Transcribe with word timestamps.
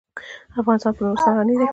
افغانستان 0.61 0.91
په 0.95 1.01
نورستان 1.05 1.33
غني 1.37 1.55
دی. 1.59 1.67